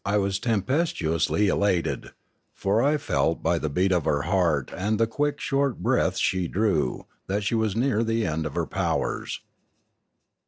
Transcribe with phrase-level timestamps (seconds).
[0.03, 2.09] I was tempestuously elated;
[2.55, 5.39] for I felt, 45 706 Limanora by the beat of her heart and the quick
[5.39, 9.41] short breaths she drew, that she was near the end of her powers.